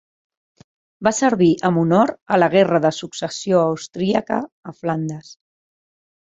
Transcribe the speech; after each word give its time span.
Va 1.07 1.11
servir 1.17 1.49
amb 1.69 1.81
honor 1.81 2.13
a 2.37 2.39
la 2.39 2.47
Guerra 2.55 2.79
de 2.87 2.91
Successió 3.01 3.61
Austríaca 3.67 4.41
a 4.73 4.75
Flandes. 4.81 5.31